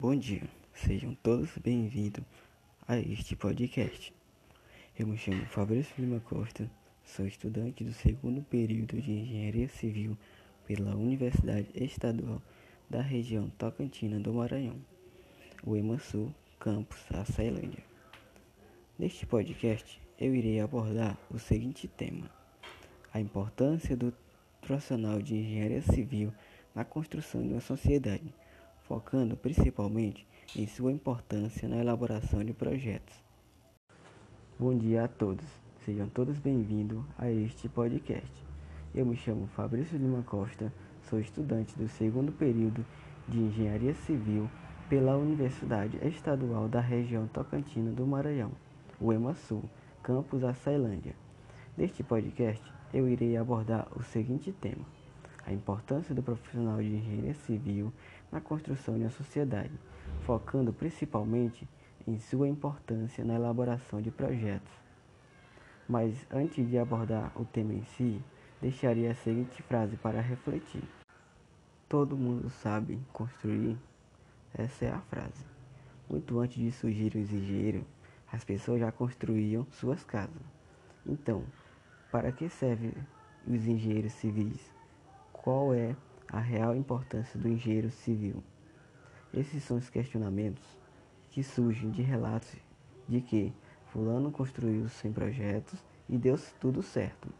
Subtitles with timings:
[0.00, 2.22] Bom dia, sejam todos bem-vindos
[2.86, 4.14] a este podcast.
[4.96, 6.70] Eu me chamo Fabrício Lima Costa,
[7.04, 10.16] sou estudante do segundo período de Engenharia Civil
[10.64, 12.40] pela Universidade Estadual
[12.88, 14.76] da região Tocantina do Maranhão,
[15.64, 17.82] o EMASU, campus Açailândia.
[18.96, 22.30] Neste podcast, eu irei abordar o seguinte tema:
[23.12, 24.14] a importância do
[24.60, 26.32] profissional de engenharia civil
[26.72, 28.32] na construção de uma sociedade
[28.88, 30.26] focando principalmente
[30.56, 33.14] em sua importância na elaboração de projetos.
[34.58, 35.44] Bom dia a todos,
[35.84, 38.32] sejam todos bem-vindos a este podcast.
[38.94, 42.84] Eu me chamo Fabrício Lima Costa, sou estudante do segundo período
[43.28, 44.48] de Engenharia Civil
[44.88, 48.52] pela Universidade Estadual da região Tocantina do Maranhão,
[48.98, 49.62] o EMASUL,
[50.02, 51.14] campus Açailândia.
[51.76, 52.64] Neste podcast,
[52.94, 54.97] eu irei abordar o seguinte tema
[55.48, 57.90] a importância do profissional de engenharia civil
[58.30, 59.72] na construção de uma sociedade,
[60.26, 61.66] focando principalmente
[62.06, 64.70] em sua importância na elaboração de projetos.
[65.88, 68.22] Mas antes de abordar o tema em si,
[68.60, 70.84] deixaria a seguinte frase para refletir:
[71.88, 73.78] Todo mundo sabe construir.
[74.52, 75.46] Essa é a frase.
[76.10, 77.86] Muito antes de surgir o engenheiro,
[78.30, 80.42] as pessoas já construíam suas casas.
[81.06, 81.42] Então,
[82.12, 82.92] para que servem
[83.46, 84.77] os engenheiros civis?
[85.42, 85.94] Qual é
[86.30, 88.42] a real importância do engenheiro civil?
[89.32, 90.64] Esses são os questionamentos
[91.30, 92.56] que surgem de relatos
[93.08, 93.52] de que
[93.86, 97.32] fulano construiu sem projetos e deu tudo certo.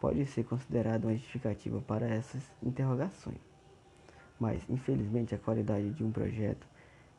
[0.00, 3.40] Pode ser considerado uma justificativa para essas interrogações.
[4.40, 6.66] Mas, infelizmente, a qualidade de um projeto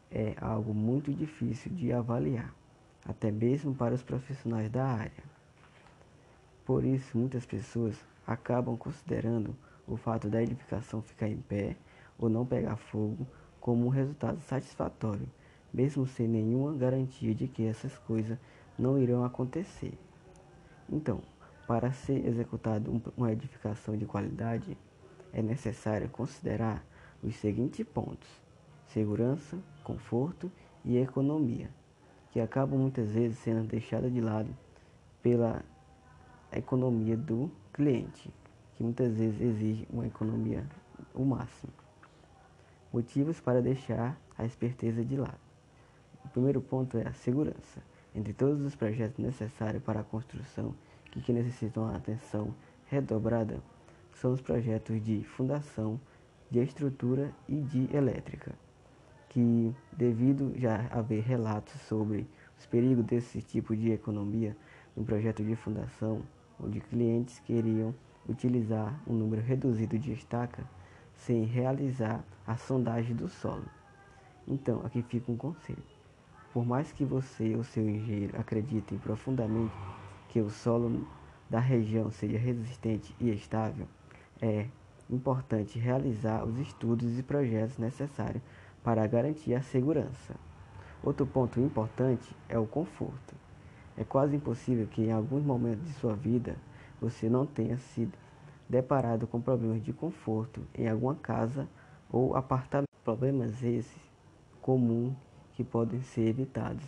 [0.10, 2.54] é algo muito difícil de avaliar,
[3.06, 5.24] até mesmo para os profissionais da área.
[6.66, 9.56] Por isso, muitas pessoas acabam considerando
[9.90, 11.76] o fato da edificação ficar em pé
[12.18, 13.26] ou não pegar fogo
[13.60, 15.28] como um resultado satisfatório,
[15.74, 18.38] mesmo sem nenhuma garantia de que essas coisas
[18.78, 19.98] não irão acontecer.
[20.88, 21.22] Então,
[21.68, 24.78] para ser executada uma edificação de qualidade,
[25.34, 26.84] é necessário considerar
[27.22, 28.30] os seguintes pontos:
[28.88, 30.52] segurança, conforto
[30.86, 31.70] e economia,
[32.32, 34.56] que acabam muitas vezes sendo deixadas de lado
[35.22, 35.64] pela
[36.52, 38.34] economia do cliente
[38.80, 40.66] que muitas vezes exige uma economia
[41.14, 41.74] o máximo.
[42.94, 45.38] Motivos para deixar a esperteza de lado.
[46.24, 47.84] O primeiro ponto é a segurança.
[48.16, 50.74] Entre todos os projetos necessários para a construção
[51.12, 53.62] que, que necessitam atenção redobrada,
[54.14, 56.00] são os projetos de fundação,
[56.50, 58.54] de estrutura e de elétrica,
[59.28, 62.26] que, devido já haver relatos sobre
[62.58, 64.56] os perigos desse tipo de economia
[64.96, 66.22] no projeto de fundação,
[66.58, 67.94] onde clientes queriam
[68.30, 70.64] utilizar um número reduzido de estaca
[71.16, 73.66] sem realizar a sondagem do solo.
[74.48, 75.84] Então, aqui fica um conselho.
[76.54, 79.74] Por mais que você ou seu engenheiro acreditem profundamente
[80.30, 81.08] que o solo
[81.50, 83.88] da região seja resistente e estável,
[84.42, 84.68] é
[85.10, 88.44] importante realizar os estudos e projetos necessários
[88.84, 90.36] para garantir a segurança.
[91.04, 93.36] Outro ponto importante é o conforto.
[93.98, 96.56] É quase impossível que em alguns momentos de sua vida
[97.02, 98.18] você não tenha sido
[98.68, 101.68] deparado com problemas de conforto em alguma casa
[102.12, 102.88] ou apartamento.
[103.04, 104.02] Problemas esses
[104.62, 105.16] comuns
[105.54, 106.86] que podem ser evitados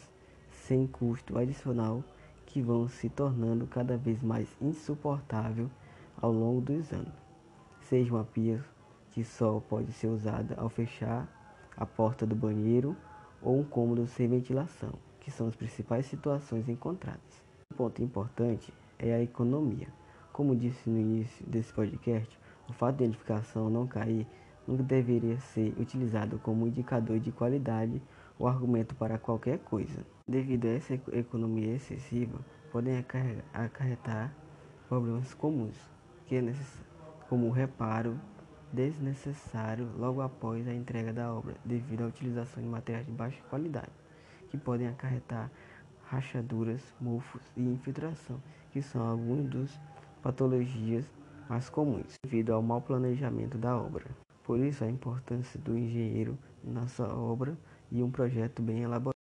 [0.52, 2.04] sem custo adicional
[2.46, 5.70] que vão se tornando cada vez mais insuportável
[6.22, 7.14] ao longo dos anos.
[7.82, 8.64] Seja uma pia
[9.12, 11.28] que só pode ser usada ao fechar
[11.76, 12.96] a porta do banheiro
[13.42, 17.42] ou um cômodo sem ventilação, que são as principais situações encontradas.
[17.74, 19.88] Um ponto importante é a economia.
[20.34, 24.26] Como disse no início desse podcast, o fato de edificação não cair
[24.66, 28.02] nunca deveria ser utilizado como indicador de qualidade
[28.40, 30.06] ou argumento para qualquer coisa.
[30.28, 32.40] Devido a essa economia excessiva,
[32.72, 33.04] podem
[33.54, 34.34] acarretar
[34.88, 35.78] problemas comuns,
[36.26, 36.54] que é
[37.28, 38.18] como o reparo
[38.72, 43.92] desnecessário logo após a entrega da obra, devido à utilização de materiais de baixa qualidade,
[44.50, 45.52] que podem acarretar
[46.06, 48.42] rachaduras, mofos e infiltração,
[48.72, 49.80] que são alguns dos
[50.22, 51.06] patologias
[51.50, 54.06] mais comuns, devido ao mau planejamento da obra.
[54.44, 57.58] Por isso, a importância do engenheiro na sua obra
[57.92, 59.16] e um projeto bem elaborado.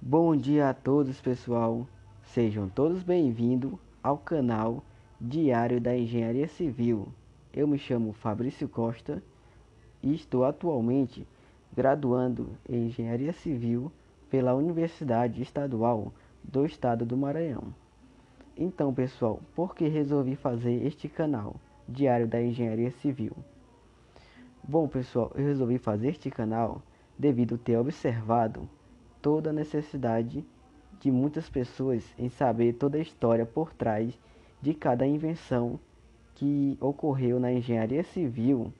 [0.00, 1.86] Bom dia a todos, pessoal.
[2.22, 3.72] Sejam todos bem-vindos
[4.02, 4.82] ao canal
[5.20, 7.08] Diário da Engenharia Civil.
[7.52, 9.22] Eu me chamo Fabrício Costa
[10.02, 11.26] e estou atualmente
[11.74, 13.90] graduando em Engenharia Civil
[14.30, 16.12] pela Universidade Estadual
[16.42, 17.74] do Estado do Maranhão.
[18.60, 21.54] Então, pessoal, por que resolvi fazer este canal,
[21.88, 23.30] Diário da Engenharia Civil?
[24.66, 26.82] Bom, pessoal, eu resolvi fazer este canal
[27.16, 28.68] devido ter observado
[29.22, 30.44] toda a necessidade
[30.98, 34.18] de muitas pessoas em saber toda a história por trás
[34.60, 35.78] de cada invenção
[36.34, 38.72] que ocorreu na engenharia civil,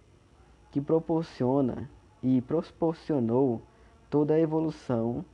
[0.73, 1.89] que proporciona
[2.21, 3.63] e proporcionou
[4.11, 5.25] toda a evolução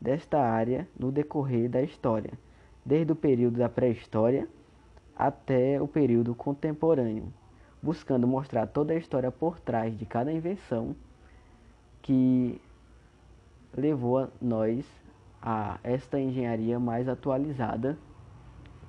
[0.00, 2.32] desta área no decorrer da história,
[2.86, 4.48] desde o período da pré-história
[5.16, 7.32] até o período contemporâneo,
[7.82, 10.94] buscando mostrar toda a história por trás de cada invenção
[12.00, 12.60] que
[13.76, 14.86] levou a nós
[15.42, 17.98] a esta engenharia mais atualizada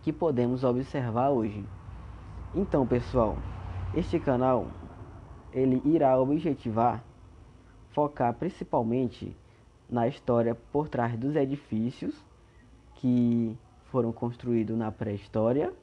[0.04, 1.66] que podemos observar hoje.
[2.54, 3.36] Então, pessoal,
[3.96, 4.68] este canal
[5.52, 7.04] ele irá objetivar
[7.94, 9.36] focar principalmente
[9.90, 12.24] na história por trás dos edifícios
[12.94, 13.58] que
[13.92, 15.74] foram construídos na pré-história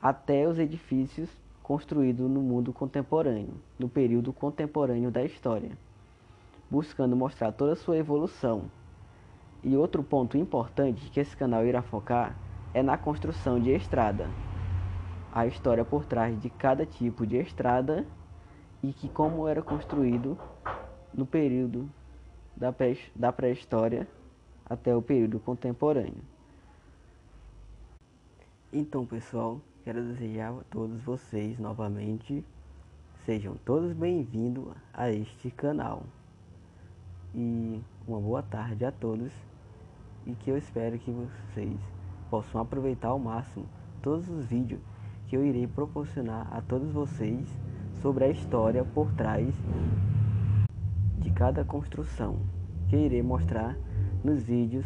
[0.00, 1.30] até os edifícios
[1.62, 5.70] construídos no mundo contemporâneo, no período contemporâneo da história,
[6.70, 8.64] buscando mostrar toda a sua evolução.
[9.62, 12.36] E outro ponto importante que esse canal irá focar
[12.74, 14.28] é na construção de estrada.
[15.32, 18.06] A história por trás de cada tipo de estrada
[18.82, 20.36] e que como era construído
[21.14, 21.88] no período
[22.54, 24.06] da pré-história
[24.66, 26.33] até o período contemporâneo.
[28.76, 32.44] Então, pessoal, quero desejar a todos vocês novamente
[33.24, 36.02] sejam todos bem-vindos a este canal.
[37.32, 39.32] E uma boa tarde a todos
[40.26, 41.78] e que eu espero que vocês
[42.28, 43.64] possam aproveitar ao máximo
[44.02, 44.80] todos os vídeos
[45.28, 47.46] que eu irei proporcionar a todos vocês
[48.02, 49.54] sobre a história por trás
[51.20, 52.40] de cada construção
[52.88, 53.78] que irei mostrar
[54.24, 54.84] nos vídeos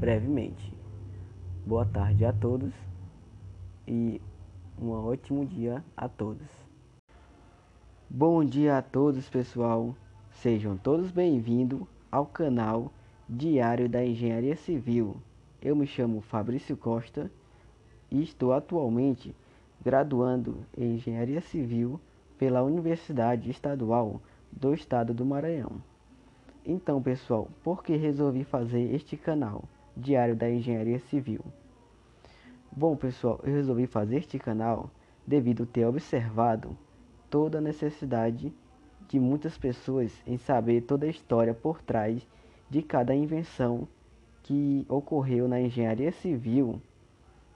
[0.00, 0.74] brevemente.
[1.66, 2.72] Boa tarde a todos
[3.86, 4.20] e
[4.80, 6.48] um ótimo dia a todos.
[8.10, 9.94] Bom dia a todos, pessoal.
[10.32, 12.92] Sejam todos bem-vindos ao canal
[13.28, 15.16] Diário da Engenharia Civil.
[15.62, 17.30] Eu me chamo Fabrício Costa
[18.10, 19.34] e estou atualmente
[19.82, 22.00] graduando em Engenharia Civil
[22.38, 25.80] pela Universidade Estadual do Estado do Maranhão.
[26.64, 29.64] Então, pessoal, por que resolvi fazer este canal,
[29.96, 31.40] Diário da Engenharia Civil?
[32.78, 34.90] Bom, pessoal, eu resolvi fazer este canal
[35.26, 36.76] devido ter observado
[37.30, 38.52] toda a necessidade
[39.08, 42.28] de muitas pessoas em saber toda a história por trás
[42.68, 43.88] de cada invenção
[44.42, 46.78] que ocorreu na engenharia civil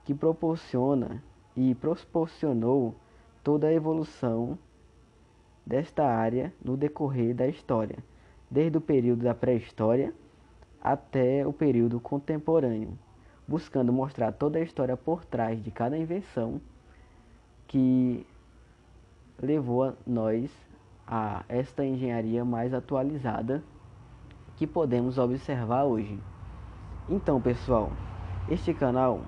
[0.03, 1.23] que proporciona
[1.55, 2.95] e proporcionou
[3.43, 4.57] toda a evolução
[5.63, 7.99] desta área no decorrer da história,
[8.49, 10.15] desde o período da pré-história
[10.81, 12.97] até o período contemporâneo,
[13.51, 16.61] buscando mostrar toda a história por trás de cada invenção
[17.67, 18.25] que
[19.37, 20.49] levou a nós
[21.05, 23.61] a esta engenharia mais atualizada
[24.55, 26.17] que podemos observar hoje.
[27.09, 27.91] Então, pessoal,
[28.49, 29.21] este canal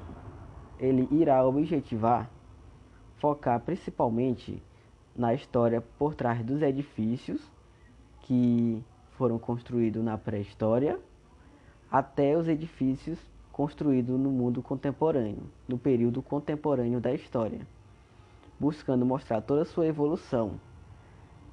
[0.79, 2.29] ele irá objetivar
[3.17, 4.63] focar principalmente
[5.13, 7.41] na história por trás dos edifícios
[8.21, 8.81] que
[9.17, 10.97] foram construídos na pré-história
[11.91, 13.19] até os edifícios
[13.53, 17.65] construídos no mundo contemporâneo, no período contemporâneo da história,
[18.59, 20.59] buscando mostrar toda a sua evolução.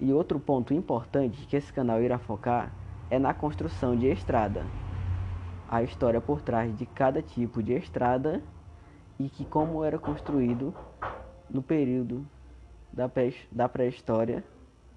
[0.01, 2.73] E outro ponto importante que esse canal irá focar
[3.11, 4.65] é na construção de estrada
[5.69, 8.43] a história por trás de cada tipo de estrada
[9.19, 10.75] e que como era construído
[11.49, 12.27] no período
[12.91, 14.43] da pré-história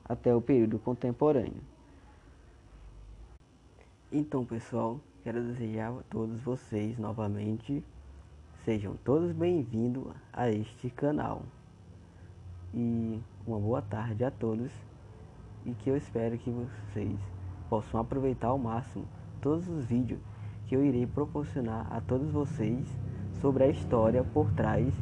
[0.03, 1.61] até o período contemporâneo.
[4.11, 7.81] Então, pessoal, quero desejar a todos vocês novamente
[8.65, 11.43] sejam todos bem-vindos a este canal.
[12.73, 14.69] E uma boa tarde a todos
[15.65, 17.17] e que eu espero que vocês
[17.69, 19.05] possam aproveitar ao máximo
[19.39, 20.19] todos os vídeos
[20.67, 22.85] que eu irei proporcionar a todos vocês
[23.39, 24.93] sobre a história por trás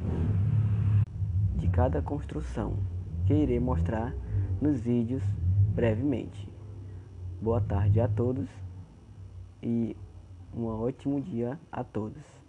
[1.56, 2.76] de cada construção,
[3.26, 4.14] que irei mostrar
[4.62, 5.24] nos vídeos
[5.74, 6.48] brevemente.
[7.42, 8.48] Boa tarde a todos
[9.64, 9.96] e
[10.56, 12.41] um ótimo dia a todos.